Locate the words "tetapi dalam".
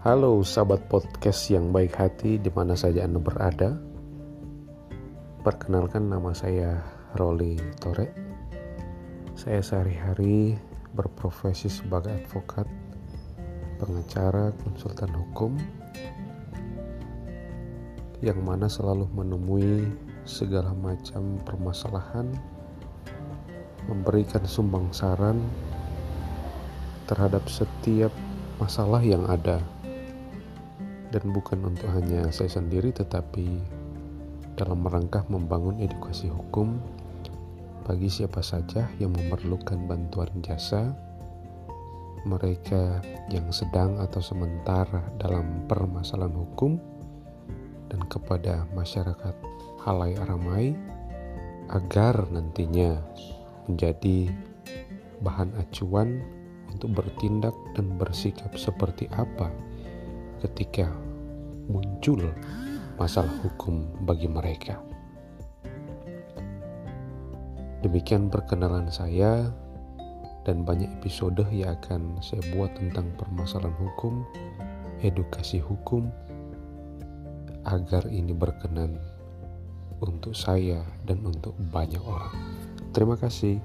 32.94-34.86